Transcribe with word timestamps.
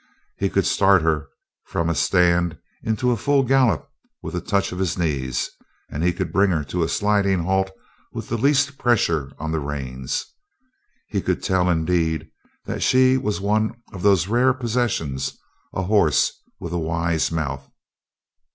He 0.35 0.49
could 0.49 0.65
start 0.65 1.03
her 1.03 1.27
from 1.65 1.87
a 1.87 1.93
stand 1.93 2.57
into 2.81 3.11
a 3.11 3.15
full 3.15 3.43
gallop 3.43 3.87
with 4.23 4.33
a 4.35 4.41
touch 4.41 4.71
of 4.71 4.79
his 4.79 4.97
knees, 4.97 5.51
and 5.91 6.03
he 6.03 6.11
could 6.11 6.33
bring 6.33 6.49
her 6.49 6.63
to 6.63 6.81
a 6.81 6.89
sliding 6.89 7.43
halt 7.43 7.69
with 8.11 8.27
the 8.27 8.35
least 8.35 8.79
pressure 8.79 9.31
on 9.37 9.51
the 9.51 9.59
reins. 9.59 10.25
He 11.07 11.21
could 11.21 11.43
tell, 11.43 11.69
indeed, 11.69 12.31
that 12.65 12.81
she 12.81 13.15
was 13.15 13.39
one 13.39 13.75
of 13.93 14.01
those 14.01 14.27
rare 14.27 14.55
possessions, 14.55 15.37
a 15.71 15.83
horse 15.83 16.33
with 16.59 16.73
a 16.73 16.79
wise 16.79 17.31
mouth. 17.31 17.69